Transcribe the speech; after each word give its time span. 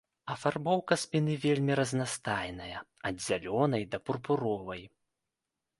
Афарбоўка 0.35 0.97
спіны 1.03 1.35
вельмі 1.43 1.73
разнастайная, 1.81 2.77
ад 3.11 3.15
зялёнай, 3.27 3.83
да 3.95 4.05
пурпуровай. 4.09 4.83